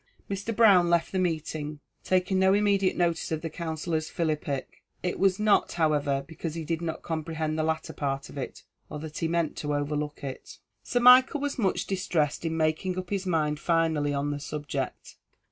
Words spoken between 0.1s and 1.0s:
Mr. Brown